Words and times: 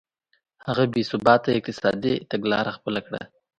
هغه 0.65 0.83
بې 0.93 1.01
ثباته 1.09 1.49
اقتصادي 1.59 2.13
تګلاره 2.31 2.71
خپله 2.77 2.99
کړه. 3.05 3.21